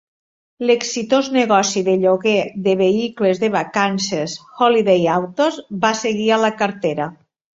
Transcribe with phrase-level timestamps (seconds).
[0.67, 2.33] L'exitós negoci de lloguer
[2.69, 7.11] de vehicles de vacances, Holiday Autos, va seguir a la cartera.